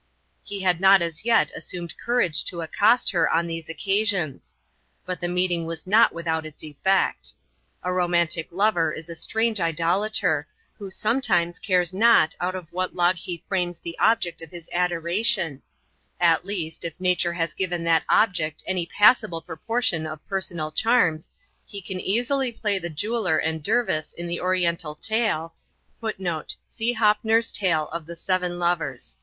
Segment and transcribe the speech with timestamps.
[0.43, 4.55] He had not as yet assumed courage to accost her on these occasions;
[5.05, 7.33] but the meeting was not without its effect.
[7.83, 10.47] A romantic lover is a strange idolater,
[10.79, 15.61] who sometimes cares not out of what log he frames the object of his adoration;
[16.19, 21.29] at least, if nature has given that object any passable proportion of personal charms,
[21.63, 25.53] he can easily play the Jeweller and Dervise in the Oriental tale,
[25.99, 29.17] [Footnote: See Hoppner's tale of The Seven Lovers.